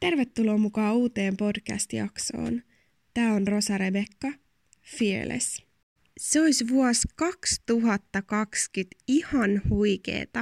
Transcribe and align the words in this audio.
Tervetuloa 0.00 0.58
mukaan 0.58 0.96
uuteen 0.96 1.36
podcast-jaksoon. 1.36 2.62
Tämä 3.14 3.34
on 3.34 3.48
Rosa 3.48 3.78
Rebekka, 3.78 4.32
Fearless 4.98 5.69
se 6.20 6.40
olisi 6.40 6.68
vuosi 6.68 7.08
2020 7.16 8.96
ihan 9.08 9.62
huikeeta. 9.68 10.38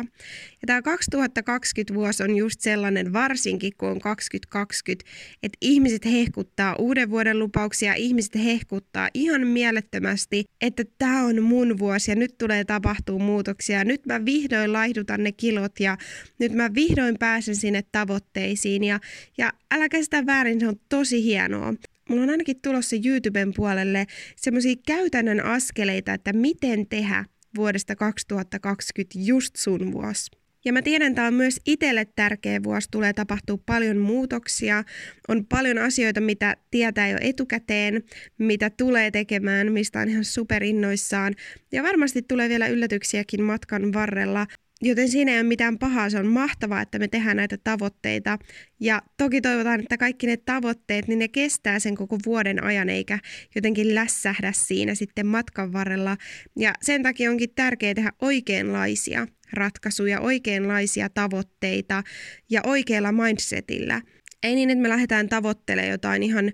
Ja 0.62 0.66
tämä 0.66 0.82
2020 0.82 1.94
vuosi 1.94 2.22
on 2.22 2.36
just 2.36 2.60
sellainen, 2.60 3.12
varsinkin 3.12 3.72
kun 3.78 3.88
on 3.88 4.00
2020, 4.00 5.10
että 5.42 5.58
ihmiset 5.60 6.04
hehkuttaa 6.04 6.76
uuden 6.78 7.10
vuoden 7.10 7.38
lupauksia, 7.38 7.94
ihmiset 7.94 8.34
hehkuttaa 8.34 9.08
ihan 9.14 9.46
mielettömästi, 9.46 10.44
että 10.60 10.84
tämä 10.98 11.24
on 11.24 11.42
mun 11.42 11.78
vuosi 11.78 12.10
ja 12.10 12.14
nyt 12.14 12.38
tulee 12.38 12.64
tapahtuu 12.64 13.18
muutoksia. 13.18 13.84
Nyt 13.84 14.06
mä 14.06 14.24
vihdoin 14.24 14.72
laihdutan 14.72 15.22
ne 15.22 15.32
kilot 15.32 15.80
ja 15.80 15.96
nyt 16.38 16.52
mä 16.52 16.74
vihdoin 16.74 17.18
pääsen 17.18 17.56
sinne 17.56 17.82
tavoitteisiin 17.92 18.84
ja, 18.84 19.00
ja 19.38 19.52
älä 19.70 19.88
sitä 20.02 20.26
väärin, 20.26 20.60
se 20.60 20.68
on 20.68 20.80
tosi 20.88 21.24
hienoa 21.24 21.74
mulla 22.08 22.22
on 22.22 22.30
ainakin 22.30 22.60
tulossa 22.62 22.96
YouTuben 23.06 23.52
puolelle 23.56 24.06
semmoisia 24.36 24.74
käytännön 24.86 25.44
askeleita, 25.44 26.12
että 26.12 26.32
miten 26.32 26.86
tehdä 26.86 27.24
vuodesta 27.56 27.96
2020 27.96 29.18
just 29.18 29.56
sun 29.56 29.92
vuosi. 29.92 30.30
Ja 30.64 30.72
mä 30.72 30.82
tiedän, 30.82 31.14
tämä 31.14 31.26
on 31.26 31.34
myös 31.34 31.60
itselle 31.66 32.04
tärkeä 32.16 32.62
vuosi, 32.62 32.88
tulee 32.90 33.12
tapahtua 33.12 33.58
paljon 33.66 33.96
muutoksia, 33.96 34.84
on 35.28 35.46
paljon 35.46 35.78
asioita, 35.78 36.20
mitä 36.20 36.56
tietää 36.70 37.08
jo 37.08 37.18
etukäteen, 37.20 38.02
mitä 38.38 38.70
tulee 38.70 39.10
tekemään, 39.10 39.72
mistä 39.72 40.00
on 40.00 40.08
ihan 40.08 40.24
superinnoissaan. 40.24 41.34
Ja 41.72 41.82
varmasti 41.82 42.22
tulee 42.22 42.48
vielä 42.48 42.68
yllätyksiäkin 42.68 43.42
matkan 43.42 43.92
varrella, 43.92 44.46
Joten 44.82 45.08
siinä 45.08 45.32
ei 45.32 45.38
ole 45.38 45.48
mitään 45.48 45.78
pahaa, 45.78 46.10
se 46.10 46.18
on 46.18 46.26
mahtavaa, 46.26 46.80
että 46.80 46.98
me 46.98 47.08
tehdään 47.08 47.36
näitä 47.36 47.58
tavoitteita. 47.64 48.38
Ja 48.80 49.02
toki 49.16 49.40
toivotaan, 49.40 49.80
että 49.80 49.98
kaikki 49.98 50.26
ne 50.26 50.36
tavoitteet, 50.36 51.08
niin 51.08 51.18
ne 51.18 51.28
kestää 51.28 51.78
sen 51.78 51.94
koko 51.94 52.18
vuoden 52.26 52.64
ajan, 52.64 52.88
eikä 52.88 53.18
jotenkin 53.54 53.94
lässähdä 53.94 54.52
siinä 54.52 54.94
sitten 54.94 55.26
matkan 55.26 55.72
varrella. 55.72 56.16
Ja 56.56 56.72
sen 56.82 57.02
takia 57.02 57.30
onkin 57.30 57.50
tärkeää 57.54 57.94
tehdä 57.94 58.12
oikeanlaisia 58.22 59.26
ratkaisuja, 59.52 60.20
oikeanlaisia 60.20 61.08
tavoitteita 61.08 62.02
ja 62.50 62.60
oikealla 62.66 63.12
mindsetillä. 63.12 64.02
Ei 64.42 64.54
niin, 64.54 64.70
että 64.70 64.82
me 64.82 64.88
lähdetään 64.88 65.28
tavoittelemaan 65.28 65.90
jotain 65.90 66.22
ihan 66.22 66.52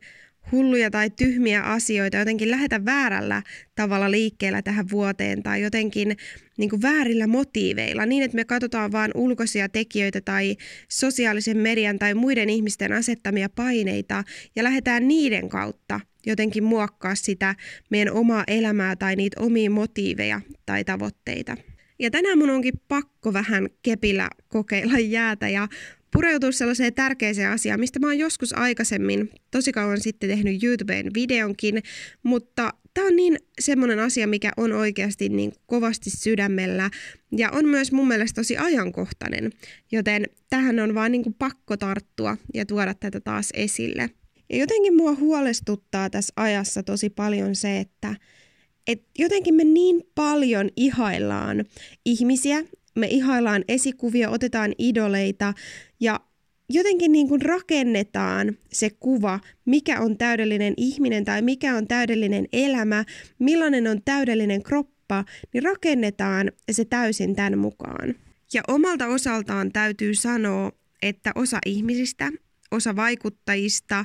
hulluja 0.53 0.91
tai 0.91 1.11
tyhmiä 1.11 1.63
asioita, 1.63 2.17
jotenkin 2.17 2.51
lähetä 2.51 2.85
väärällä 2.85 3.43
tavalla 3.75 4.11
liikkeellä 4.11 4.63
tähän 4.63 4.91
vuoteen 4.91 5.43
tai 5.43 5.63
jotenkin 5.63 6.17
niin 6.59 6.71
kuin 6.71 6.83
väärillä 6.83 7.27
motiiveilla, 7.27 8.07
niin 8.07 8.23
että 8.23 8.37
me 8.37 8.45
katsotaan 8.45 8.93
vain 8.93 9.11
ulkoisia 9.15 9.69
tekijöitä 9.69 10.21
tai 10.21 10.57
sosiaalisen 10.89 11.57
median 11.57 11.99
tai 11.99 12.15
muiden 12.15 12.51
ihmisten 12.51 12.93
asettamia 12.93 13.49
paineita 13.49 14.25
ja 14.57 14.65
lähdetään 14.65 15.09
niiden 15.09 15.49
kautta 15.49 16.01
jotenkin 16.27 16.65
muokkaa 16.65 17.15
sitä 17.15 17.55
meidän 17.91 18.15
omaa 18.15 18.45
elämää 18.47 18.97
tai 18.97 19.17
niitä 19.17 19.41
omia 19.41 19.71
motiiveja 19.71 20.41
tai 20.67 20.85
tavoitteita. 20.85 21.57
Ja 21.99 22.11
tänään 22.11 22.39
mun 22.39 22.51
onkin 22.51 22.81
pakko 22.89 23.33
vähän 23.33 23.69
kepillä 23.83 24.31
kokeilla 24.49 24.99
jäätä 24.99 25.49
ja 25.49 25.69
pureutua 26.13 26.53
sellaiseen 26.53 26.95
tärkeäseen 26.95 27.51
asiaan, 27.51 27.81
mistä 27.81 27.99
mä 27.99 28.07
oon 28.07 28.19
joskus 28.19 28.53
aikaisemmin 28.53 29.31
tosi 29.51 29.73
kauan 29.73 30.01
sitten 30.01 30.31
tehnyt 30.31 30.63
YouTubeen 30.63 31.11
videonkin, 31.15 31.83
mutta 32.23 32.73
tämä 32.95 33.07
on 33.07 33.17
niin 33.17 33.39
semmoinen 33.61 33.99
asia, 33.99 34.27
mikä 34.27 34.51
on 34.57 34.73
oikeasti 34.73 35.29
niin 35.29 35.53
kovasti 35.67 36.11
sydämellä 36.11 36.91
ja 37.37 37.51
on 37.51 37.69
myös 37.69 37.93
mun 37.93 38.09
mielestä 38.09 38.41
tosi 38.41 38.57
ajankohtainen, 38.57 39.51
joten 39.93 40.25
tähän 40.51 40.81
on 40.81 40.95
vaan 40.95 41.13
niin 41.13 41.23
kuin 41.23 41.35
pakko 41.35 41.77
tarttua 41.77 42.37
ja 42.55 42.67
tuoda 42.67 42.95
tätä 42.95 43.21
taas 43.21 43.49
esille. 43.55 44.11
Ja 44.51 44.59
jotenkin 44.59 44.97
mua 44.97 45.15
huolestuttaa 45.15 46.11
tässä 46.11 46.33
ajassa 46.37 46.83
tosi 46.83 47.11
paljon 47.11 47.57
se, 47.57 47.81
että 47.81 48.17
et 48.87 49.03
jotenkin 49.19 49.55
me 49.55 49.65
niin 49.65 50.03
paljon 50.15 50.71
ihaillaan 50.77 51.65
ihmisiä, 52.05 52.65
me 52.95 53.07
ihaillaan 53.07 53.65
esikuvia, 53.69 54.31
otetaan 54.31 54.73
idoleita 54.79 55.55
ja 56.01 56.21
jotenkin 56.69 57.13
niin 57.13 57.29
kuin 57.29 57.43
rakennetaan 57.43 58.59
se 58.73 58.91
kuva, 58.91 59.41
mikä 59.65 60.01
on 60.01 60.19
täydellinen 60.19 60.75
ihminen 60.77 61.25
tai 61.25 61.43
mikä 61.43 61.77
on 61.77 61.87
täydellinen 61.87 62.47
elämä, 62.53 63.05
millainen 63.39 63.87
on 63.87 64.03
täydellinen 64.05 64.63
kroppa, 64.63 65.25
niin 65.53 65.63
rakennetaan 65.63 66.53
se 66.71 66.85
täysin 66.85 67.37
tämän 67.37 67.59
mukaan. 67.59 68.15
Ja 68.55 68.63
omalta 68.69 69.07
osaltaan 69.07 69.73
täytyy 69.73 70.15
sanoa, 70.15 70.73
että 71.03 71.33
osa 71.35 71.59
ihmisistä, 71.67 72.33
osa 72.71 72.97
vaikuttajista 72.97 74.05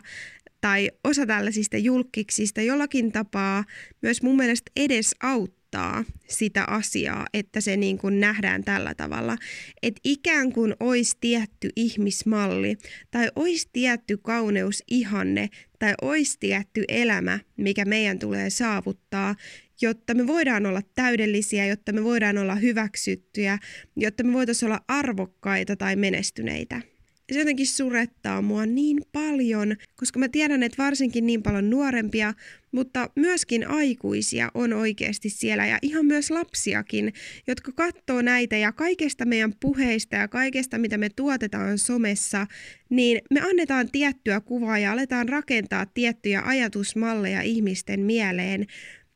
tai 0.62 0.90
osa 1.03 1.26
tällaisista 1.26 1.78
julkiksista 1.78 2.62
jollakin 2.62 3.12
tapaa 3.12 3.64
myös 4.02 4.22
mun 4.22 4.38
mielestä 4.38 4.72
edes 4.76 5.16
auttaa 5.24 5.59
muuttaa 5.69 6.03
sitä 6.28 6.63
asiaa, 6.63 7.25
että 7.34 7.62
se 7.62 7.78
niin 7.78 7.97
kuin 7.97 8.19
nähdään 8.19 8.63
tällä 8.63 8.96
tavalla. 8.96 9.38
Että 9.84 10.02
ikään 10.03 10.53
kuin 10.53 10.75
olisi 10.80 11.18
tietty 11.22 11.69
ihmismalli 11.75 12.78
tai 13.12 13.30
olisi 13.35 13.69
tietty 13.74 14.18
kauneusihanne 14.18 15.50
tai 15.79 15.94
olisi 16.02 16.38
tietty 16.40 16.84
elämä, 16.88 17.40
mikä 17.58 17.85
meidän 17.85 18.19
tulee 18.19 18.50
saavuttaa, 18.50 19.35
jotta 19.81 20.13
me 20.13 20.28
voidaan 20.28 20.66
olla 20.66 20.81
täydellisiä, 20.96 21.66
jotta 21.66 21.91
me 21.91 22.03
voidaan 22.03 22.38
olla 22.38 22.56
hyväksyttyjä, 22.56 23.59
jotta 23.96 24.24
me 24.24 24.34
voitaisiin 24.34 24.72
olla 24.72 24.81
arvokkaita 24.88 25.75
tai 25.75 25.96
menestyneitä 25.96 26.81
se 27.34 27.40
jotenkin 27.40 27.67
surettaa 27.67 28.41
mua 28.41 28.66
niin 28.66 29.01
paljon, 29.12 29.75
koska 29.95 30.19
mä 30.19 30.29
tiedän, 30.29 30.63
että 30.63 30.84
varsinkin 30.84 31.25
niin 31.25 31.44
paljon 31.44 31.69
nuorempia, 31.69 32.34
mutta 32.72 33.09
myöskin 33.16 33.67
aikuisia 33.67 34.51
on 34.53 34.73
oikeasti 34.73 35.29
siellä 35.29 35.66
ja 35.66 35.78
ihan 35.81 36.06
myös 36.06 36.31
lapsiakin, 36.31 37.13
jotka 37.47 37.72
katsoo 37.72 38.22
näitä 38.22 38.57
ja 38.57 38.72
kaikesta 38.72 39.25
meidän 39.25 39.53
puheista 39.59 40.16
ja 40.16 40.28
kaikesta, 40.28 40.78
mitä 40.78 40.97
me 40.97 41.09
tuotetaan 41.16 41.78
somessa, 41.78 42.47
niin 42.90 43.22
me 43.34 43.41
annetaan 43.41 43.90
tiettyä 43.91 44.41
kuvaa 44.41 44.79
ja 44.79 44.91
aletaan 44.91 45.29
rakentaa 45.29 45.85
tiettyjä 45.85 46.41
ajatusmalleja 46.46 47.41
ihmisten 47.41 48.00
mieleen. 48.00 48.66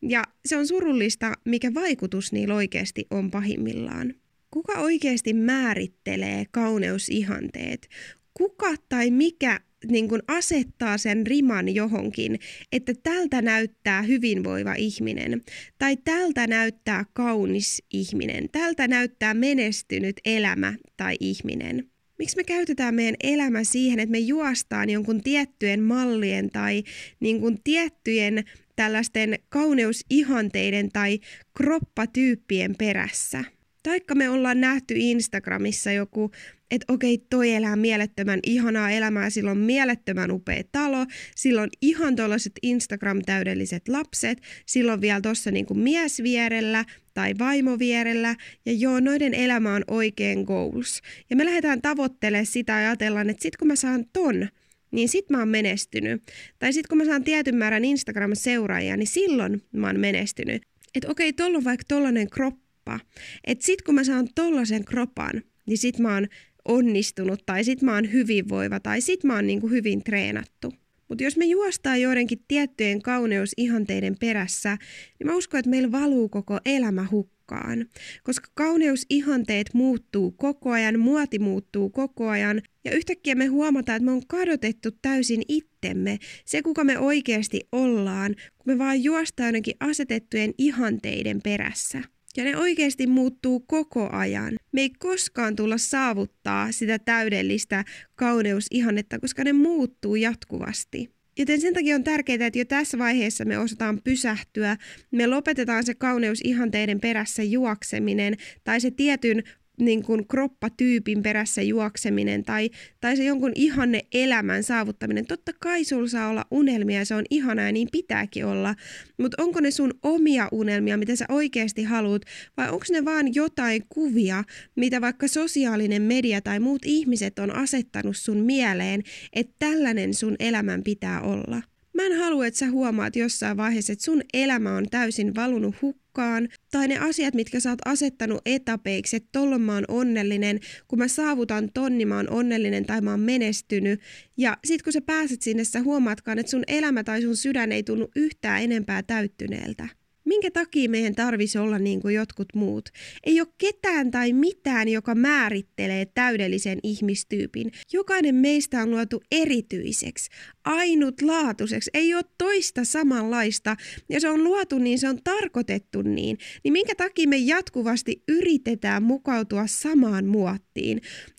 Ja 0.01 0.23
se 0.45 0.57
on 0.57 0.67
surullista, 0.67 1.33
mikä 1.45 1.73
vaikutus 1.73 2.31
niillä 2.31 2.55
oikeasti 2.55 3.07
on 3.11 3.31
pahimmillaan. 3.31 4.13
Kuka 4.53 4.79
oikeasti 4.79 5.33
määrittelee 5.33 6.45
kauneusihanteet? 6.51 7.89
Kuka 8.33 8.75
tai 8.89 9.11
mikä 9.11 9.59
niin 9.87 10.09
kuin 10.09 10.21
asettaa 10.27 10.97
sen 10.97 11.27
riman 11.27 11.75
johonkin, 11.75 12.39
että 12.71 12.93
tältä 13.03 13.41
näyttää 13.41 14.01
hyvinvoiva 14.01 14.73
ihminen, 14.73 15.41
tai 15.79 15.97
tältä 15.97 16.47
näyttää 16.47 17.05
kaunis 17.13 17.83
ihminen, 17.93 18.49
tältä 18.51 18.87
näyttää 18.87 19.33
menestynyt 19.33 20.15
elämä 20.25 20.73
tai 20.97 21.15
ihminen. 21.19 21.89
Miksi 22.19 22.37
me 22.37 22.43
käytetään 22.43 22.95
meidän 22.95 23.15
elämä 23.23 23.63
siihen, 23.63 23.99
että 23.99 24.11
me 24.11 24.19
juostaan 24.19 24.89
jonkun 24.89 25.21
tiettyjen 25.21 25.83
mallien 25.83 26.49
tai 26.49 26.83
niin 27.19 27.39
kuin 27.39 27.57
tiettyjen 27.63 28.43
tällaisten 28.75 29.39
kauneusihanteiden 29.49 30.89
tai 30.91 31.19
kroppatyyppien 31.57 32.75
perässä? 32.77 33.43
Taikka 33.83 34.15
me 34.15 34.29
ollaan 34.29 34.61
nähty 34.61 34.93
Instagramissa 34.97 35.91
joku, 35.91 36.31
että 36.71 36.93
okei, 36.93 37.17
toi 37.29 37.53
elää 37.53 37.75
mielettömän 37.75 38.39
ihanaa 38.43 38.91
elämää, 38.91 39.29
sillä 39.29 39.51
on 39.51 39.57
mielettömän 39.57 40.31
upea 40.31 40.63
talo, 40.71 41.05
sillä 41.35 41.61
on 41.61 41.69
ihan 41.81 42.15
tuollaiset 42.15 42.53
Instagram-täydelliset 42.61 43.87
lapset, 43.87 44.41
sillä 44.65 44.93
on 44.93 45.01
vielä 45.01 45.21
tuossa 45.21 45.51
niinku 45.51 45.73
mies 45.73 46.23
vierellä 46.23 46.85
tai 47.13 47.33
vaimo 47.39 47.79
vierellä, 47.79 48.35
ja 48.65 48.71
joo, 48.71 48.99
noiden 48.99 49.33
elämä 49.33 49.75
on 49.75 49.83
oikein 49.87 50.43
goals. 50.43 51.01
Ja 51.29 51.35
me 51.35 51.45
lähdetään 51.45 51.81
tavoittelemaan 51.81 52.45
sitä 52.45 52.73
ja 52.73 52.77
ajatellaan, 52.87 53.29
että 53.29 53.43
sit 53.43 53.57
kun 53.57 53.67
mä 53.67 53.75
saan 53.75 54.05
ton, 54.13 54.47
niin 54.91 55.09
sit 55.09 55.29
mä 55.29 55.39
oon 55.39 55.49
menestynyt. 55.49 56.23
Tai 56.59 56.73
sit 56.73 56.87
kun 56.87 56.97
mä 56.97 57.05
saan 57.05 57.23
tietyn 57.23 57.55
määrän 57.55 57.85
Instagram-seuraajia, 57.85 58.97
niin 58.97 59.07
silloin 59.07 59.61
mä 59.71 59.87
oon 59.87 59.99
menestynyt. 59.99 60.61
Että 60.95 61.11
okei, 61.11 61.33
tuolla 61.33 61.57
on 61.57 61.63
vaikka 61.63 61.85
tollanen 61.87 62.29
kroppa, 62.29 62.62
kroppa. 62.83 62.99
Et 63.43 63.61
sit 63.61 63.81
kun 63.81 63.95
mä 63.95 64.03
saan 64.03 64.27
tollasen 64.35 64.85
kropan, 64.85 65.43
niin 65.65 65.77
sit 65.77 65.99
mä 65.99 66.13
oon 66.13 66.27
onnistunut 66.65 67.45
tai 67.45 67.63
sit 67.63 67.81
mä 67.81 67.93
oon 67.93 68.11
hyvinvoiva 68.11 68.79
tai 68.79 69.01
sit 69.01 69.23
mä 69.23 69.35
oon 69.35 69.47
niinku 69.47 69.67
hyvin 69.67 70.03
treenattu. 70.03 70.73
Mutta 71.09 71.23
jos 71.23 71.37
me 71.37 71.45
juostaan 71.45 72.01
joidenkin 72.01 72.43
tiettyjen 72.47 73.01
kauneusihanteiden 73.01 74.15
perässä, 74.19 74.77
niin 75.19 75.27
mä 75.27 75.35
uskon, 75.35 75.59
että 75.59 75.69
meillä 75.69 75.91
valuu 75.91 76.29
koko 76.29 76.59
elämä 76.65 77.07
hukkaan. 77.11 77.85
Koska 78.23 78.47
kauneusihanteet 78.53 79.73
muuttuu 79.73 80.31
koko 80.31 80.71
ajan, 80.71 80.99
muoti 80.99 81.39
muuttuu 81.39 81.89
koko 81.89 82.29
ajan, 82.29 82.61
ja 82.85 82.91
yhtäkkiä 82.91 83.35
me 83.35 83.45
huomataan, 83.45 83.95
että 83.95 84.05
me 84.05 84.11
on 84.11 84.27
kadotettu 84.27 84.89
täysin 85.01 85.41
itsemme, 85.47 86.19
se 86.45 86.61
kuka 86.61 86.83
me 86.83 86.99
oikeasti 86.99 87.61
ollaan, 87.71 88.35
kun 88.35 88.73
me 88.73 88.77
vaan 88.77 89.03
juostaan 89.03 89.47
jonnekin 89.47 89.75
asetettujen 89.79 90.53
ihanteiden 90.57 91.41
perässä. 91.43 92.01
Ja 92.37 92.43
ne 92.43 92.57
oikeasti 92.57 93.07
muuttuu 93.07 93.59
koko 93.59 94.09
ajan. 94.11 94.55
Me 94.71 94.81
ei 94.81 94.89
koskaan 94.89 95.55
tulla 95.55 95.77
saavuttaa 95.77 96.71
sitä 96.71 96.99
täydellistä 96.99 97.83
kauneusihannetta, 98.15 99.19
koska 99.19 99.43
ne 99.43 99.53
muuttuu 99.53 100.15
jatkuvasti. 100.15 101.13
Joten 101.37 101.61
sen 101.61 101.73
takia 101.73 101.95
on 101.95 102.03
tärkeää, 102.03 102.47
että 102.47 102.59
jo 102.59 102.65
tässä 102.65 102.97
vaiheessa 102.97 103.45
me 103.45 103.57
osataan 103.57 104.01
pysähtyä, 104.03 104.77
me 105.11 105.27
lopetetaan 105.27 105.85
se 105.85 105.93
kauneusihanteiden 105.93 106.99
perässä 106.99 107.43
juokseminen 107.43 108.37
tai 108.63 108.81
se 108.81 108.91
tietyn 108.91 109.43
niin 109.79 110.03
kuin 110.03 110.27
kroppatyypin 110.27 111.23
perässä 111.23 111.61
juokseminen 111.61 112.43
tai, 112.43 112.69
tai 113.01 113.17
se 113.17 113.23
jonkun 113.23 113.51
ihanne 113.55 114.01
elämän 114.13 114.63
saavuttaminen. 114.63 115.25
Totta 115.25 115.51
kai 115.59 115.83
sulla 115.83 116.07
saa 116.07 116.29
olla 116.29 116.45
unelmia 116.51 116.99
ja 116.99 117.05
se 117.05 117.15
on 117.15 117.23
ihanaa 117.29 117.65
ja 117.65 117.71
niin 117.71 117.87
pitääkin 117.91 118.45
olla, 118.45 118.75
mutta 119.17 119.43
onko 119.43 119.59
ne 119.59 119.71
sun 119.71 119.93
omia 120.03 120.49
unelmia, 120.51 120.97
mitä 120.97 121.15
sä 121.15 121.25
oikeasti 121.29 121.83
haluat, 121.83 122.21
vai 122.57 122.69
onko 122.69 122.85
ne 122.91 123.05
vaan 123.05 123.35
jotain 123.35 123.83
kuvia, 123.89 124.43
mitä 124.75 125.01
vaikka 125.01 125.27
sosiaalinen 125.27 126.01
media 126.01 126.41
tai 126.41 126.59
muut 126.59 126.81
ihmiset 126.85 127.39
on 127.39 127.51
asettanut 127.51 128.17
sun 128.17 128.37
mieleen, 128.37 129.03
että 129.33 129.55
tällainen 129.59 130.13
sun 130.13 130.35
elämän 130.39 130.83
pitää 130.83 131.21
olla? 131.21 131.72
Mä 131.93 132.03
en 132.05 132.17
halua, 132.17 132.45
että 132.47 132.57
sä 132.57 132.69
huomaat 132.69 133.15
jossain 133.15 133.57
vaiheessa, 133.57 133.93
että 133.93 134.05
sun 134.05 134.21
elämä 134.33 134.75
on 134.75 134.85
täysin 134.89 135.35
valunut 135.35 135.75
hukkaan, 135.81 136.49
tai 136.71 136.87
ne 136.87 136.97
asiat, 136.97 137.33
mitkä 137.33 137.59
sä 137.59 137.69
oot 137.69 137.79
asettanut 137.85 138.41
etapeiksi, 138.45 139.15
että 139.15 139.29
tollon 139.31 139.61
mä 139.61 139.73
oon 139.73 139.85
onnellinen, 139.87 140.59
kun 140.87 140.99
mä 140.99 141.07
saavutan 141.07 141.69
tonni, 141.73 142.05
mä 142.05 142.15
oon 142.15 142.29
onnellinen 142.29 142.85
tai 142.85 143.01
mä 143.01 143.11
oon 143.11 143.19
menestynyt. 143.19 144.01
Ja 144.37 144.57
sit 144.65 144.81
kun 144.81 144.93
sä 144.93 145.01
pääset 145.01 145.41
sinne, 145.41 145.63
sä 145.63 145.81
huomaatkaan, 145.81 146.39
että 146.39 146.49
sun 146.49 146.63
elämä 146.67 147.03
tai 147.03 147.21
sun 147.21 147.37
sydän 147.37 147.71
ei 147.71 147.83
tunnu 147.83 148.07
yhtään 148.15 148.63
enempää 148.63 149.03
täyttyneeltä. 149.03 149.87
Minkä 150.25 150.51
takia 150.51 150.89
meidän 150.89 151.15
tarvisi 151.15 151.57
olla 151.57 151.79
niin 151.79 152.01
kuin 152.01 152.15
jotkut 152.15 152.47
muut? 152.55 152.89
Ei 153.23 153.41
ole 153.41 153.47
ketään 153.57 154.11
tai 154.11 154.33
mitään, 154.33 154.87
joka 154.89 155.15
määrittelee 155.15 156.05
täydellisen 156.05 156.79
ihmistyypin. 156.83 157.71
Jokainen 157.93 158.35
meistä 158.35 158.81
on 158.81 158.91
luotu 158.91 159.21
erityiseksi, 159.31 160.29
ainutlaatuiseksi, 160.65 161.89
ei 161.93 162.15
ole 162.15 162.23
toista 162.37 162.83
samanlaista. 162.83 163.75
Ja 164.09 164.19
se 164.19 164.29
on 164.29 164.43
luotu 164.43 164.77
niin, 164.77 164.99
se 164.99 165.09
on 165.09 165.19
tarkoitettu 165.23 166.01
niin. 166.01 166.37
Niin 166.63 166.73
minkä 166.73 166.95
takia 166.95 167.27
me 167.27 167.37
jatkuvasti 167.37 168.23
yritetään 168.27 169.03
mukautua 169.03 169.67
samaan 169.67 170.25
muottiin? 170.25 170.72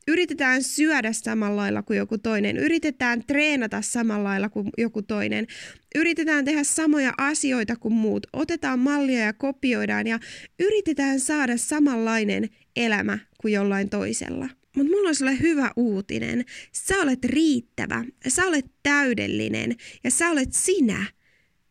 Yritetään 0.09 0.63
syödä 0.63 1.13
samalla 1.13 1.57
lailla 1.57 1.83
kuin 1.83 1.97
joku 1.97 2.19
toinen, 2.19 2.57
yritetään 2.57 3.25
treenata 3.27 3.83
samalla 3.83 4.25
lailla 4.25 4.49
kuin 4.49 4.69
joku 4.79 5.03
toinen, 5.03 5.47
yritetään 5.95 6.45
tehdä 6.45 6.65
samoja 6.65 7.13
asioita 7.19 7.77
kuin 7.77 7.95
muut, 7.95 8.27
otetaan 8.33 8.79
mallia 8.79 9.21
ja 9.21 9.33
kopioidaan 9.33 10.07
ja 10.07 10.19
yritetään 10.59 11.21
saada 11.21 11.57
samanlainen 11.57 12.49
elämä 12.77 13.19
kuin 13.41 13.55
jollain 13.55 13.91
toisella. 13.91 14.49
Mutta 14.77 14.93
mulla 14.93 15.09
on 15.09 15.15
sulle 15.15 15.41
hyvä 15.41 15.71
uutinen. 15.77 16.45
Sä 16.73 16.95
olet 17.03 17.25
riittävä, 17.25 18.05
sä 18.29 18.47
olet 18.47 18.67
täydellinen 18.83 19.77
ja 20.05 20.11
sä 20.11 20.31
olet 20.31 20.53
sinä. 20.53 21.07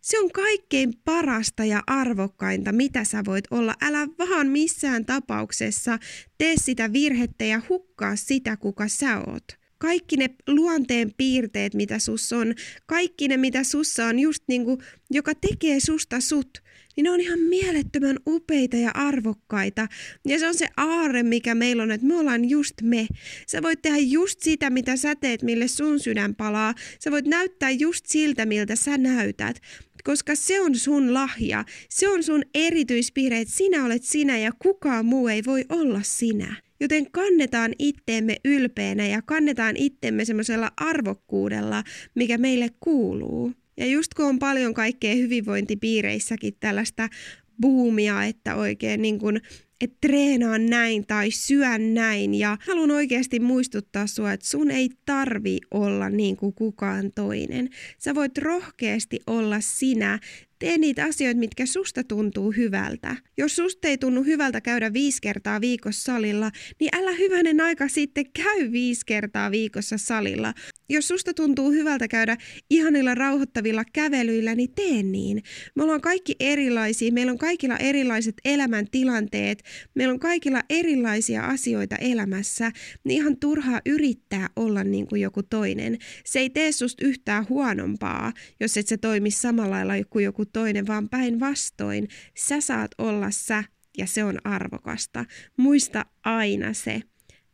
Se 0.03 0.19
on 0.19 0.31
kaikkein 0.31 0.93
parasta 1.05 1.65
ja 1.65 1.83
arvokkainta, 1.87 2.71
mitä 2.71 3.03
sä 3.03 3.23
voit 3.25 3.45
olla. 3.51 3.75
Älä 3.81 4.07
vaan 4.19 4.47
missään 4.47 5.05
tapauksessa 5.05 5.99
tee 6.37 6.53
sitä 6.57 6.93
virhettä 6.93 7.45
ja 7.45 7.61
hukkaa 7.69 8.15
sitä, 8.15 8.57
kuka 8.57 8.87
sä 8.87 9.19
oot. 9.19 9.43
Kaikki 9.77 10.17
ne 10.17 10.29
luonteen 10.47 11.13
piirteet, 11.17 11.73
mitä 11.73 11.99
sus 11.99 12.33
on, 12.33 12.53
kaikki 12.85 13.27
ne, 13.27 13.37
mitä 13.37 13.63
sussa 13.63 14.05
on, 14.05 14.19
just 14.19 14.43
niinku, 14.47 14.77
joka 15.11 15.35
tekee 15.35 15.79
susta 15.79 16.19
sut, 16.19 16.63
niin 16.95 17.03
ne 17.03 17.11
on 17.11 17.21
ihan 17.21 17.39
mielettömän 17.39 18.17
upeita 18.27 18.77
ja 18.77 18.91
arvokkaita. 18.93 19.87
Ja 20.25 20.39
se 20.39 20.47
on 20.47 20.55
se 20.55 20.67
aarre, 20.77 21.23
mikä 21.23 21.55
meillä 21.55 21.83
on, 21.83 21.91
että 21.91 22.07
me 22.07 22.15
ollaan 22.15 22.49
just 22.49 22.73
me. 22.81 23.07
Sä 23.47 23.61
voit 23.61 23.81
tehdä 23.81 23.97
just 23.97 24.41
sitä, 24.41 24.69
mitä 24.69 24.95
sä 24.95 25.15
teet, 25.15 25.41
mille 25.41 25.67
sun 25.67 25.99
sydän 25.99 26.35
palaa. 26.35 26.73
Sä 26.99 27.11
voit 27.11 27.25
näyttää 27.25 27.69
just 27.69 28.05
siltä, 28.05 28.45
miltä 28.45 28.75
sä 28.75 28.97
näytät 28.97 29.61
koska 30.03 30.35
se 30.35 30.61
on 30.61 30.75
sun 30.75 31.13
lahja, 31.13 31.65
se 31.89 32.09
on 32.09 32.23
sun 32.23 32.43
erityispiirre, 32.53 33.39
että 33.39 33.53
sinä 33.53 33.85
olet 33.85 34.03
sinä 34.03 34.37
ja 34.37 34.51
kukaan 34.59 35.05
muu 35.05 35.27
ei 35.27 35.41
voi 35.45 35.65
olla 35.69 36.01
sinä. 36.03 36.55
Joten 36.79 37.11
kannetaan 37.11 37.73
itteemme 37.79 38.37
ylpeänä 38.45 39.07
ja 39.07 39.21
kannetaan 39.21 39.77
itteemme 39.77 40.25
semmoisella 40.25 40.71
arvokkuudella, 40.77 41.83
mikä 42.15 42.37
meille 42.37 42.69
kuuluu. 42.79 43.53
Ja 43.77 43.85
just 43.85 44.13
kun 44.13 44.25
on 44.25 44.39
paljon 44.39 44.73
kaikkea 44.73 45.15
hyvinvointipiireissäkin 45.15 46.53
tällaista 46.59 47.09
buumia, 47.61 48.23
että 48.23 48.55
oikein 48.55 49.01
niin 49.01 49.19
kuin 49.19 49.41
että 49.81 49.97
treenaa 50.01 50.57
näin 50.57 51.07
tai 51.07 51.31
syön 51.31 51.93
näin. 51.93 52.33
Ja 52.33 52.57
haluan 52.67 52.91
oikeasti 52.91 53.39
muistuttaa 53.39 54.07
sua, 54.07 54.33
että 54.33 54.47
sun 54.47 54.71
ei 54.71 54.89
tarvi 55.05 55.57
olla 55.71 56.09
niin 56.09 56.37
kuin 56.37 56.53
kukaan 56.53 57.11
toinen. 57.15 57.69
Sä 57.97 58.15
voit 58.15 58.37
rohkeasti 58.37 59.19
olla 59.27 59.59
sinä 59.59 60.19
Tee 60.63 60.77
niitä 60.77 61.05
asioita, 61.05 61.39
mitkä 61.39 61.65
susta 61.65 62.03
tuntuu 62.03 62.51
hyvältä. 62.51 63.15
Jos 63.37 63.55
susta 63.55 63.87
ei 63.87 63.97
tunnu 63.97 64.23
hyvältä 64.23 64.61
käydä 64.61 64.93
viisi 64.93 65.21
kertaa 65.21 65.61
viikossa 65.61 66.03
salilla, 66.03 66.51
niin 66.79 66.89
älä 66.95 67.11
hyvänen 67.11 67.61
aika 67.61 67.87
sitten 67.87 68.25
käy 68.31 68.71
viisi 68.71 69.01
kertaa 69.05 69.51
viikossa 69.51 69.97
salilla. 69.97 70.53
Jos 70.89 71.07
susta 71.07 71.33
tuntuu 71.33 71.71
hyvältä 71.71 72.07
käydä 72.07 72.37
ihanilla 72.69 73.15
rauhoittavilla 73.15 73.83
kävelyillä, 73.93 74.55
niin 74.55 74.73
tee 74.75 75.03
niin. 75.03 75.43
Me 75.75 75.83
ollaan 75.83 76.01
kaikki 76.01 76.35
erilaisia, 76.39 77.11
meillä 77.11 77.31
on 77.31 77.37
kaikilla 77.37 77.77
erilaiset 77.77 78.35
elämäntilanteet, 78.45 79.63
meillä 79.95 80.13
on 80.13 80.19
kaikilla 80.19 80.61
erilaisia 80.69 81.45
asioita 81.45 81.95
elämässä, 81.95 82.71
niin 83.03 83.21
ihan 83.21 83.37
turhaa 83.37 83.81
yrittää 83.85 84.49
olla 84.55 84.83
niin 84.83 85.07
kuin 85.07 85.21
joku 85.21 85.43
toinen. 85.43 85.97
Se 86.25 86.39
ei 86.39 86.49
tee 86.49 86.71
susta 86.71 87.05
yhtään 87.05 87.49
huonompaa, 87.49 88.33
jos 88.59 88.77
et 88.77 88.87
se 88.87 88.97
toimi 88.97 89.31
samalla 89.31 89.87
lailla 89.87 90.05
kuin 90.09 90.25
joku 90.25 90.45
toinen, 90.53 90.87
vaan 90.87 91.09
päinvastoin 91.09 92.07
sä 92.37 92.61
saat 92.61 92.91
olla 92.97 93.31
sä 93.31 93.63
ja 93.97 94.07
se 94.07 94.23
on 94.23 94.39
arvokasta. 94.43 95.25
Muista 95.57 96.05
aina 96.23 96.73
se. 96.73 97.01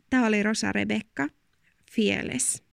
Tämä 0.09 0.25
oli 0.25 0.43
Rosa 0.43 0.71
Rebekka, 0.71 1.27
Fieles. 1.91 2.63